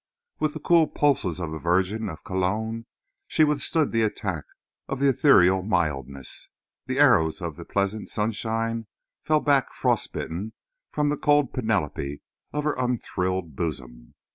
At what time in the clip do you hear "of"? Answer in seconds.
1.39-1.53, 2.09-2.23, 4.87-4.99, 7.39-7.55, 12.51-12.63